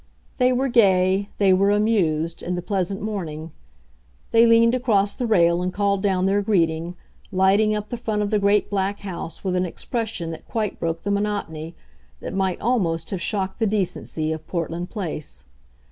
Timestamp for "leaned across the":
4.47-5.27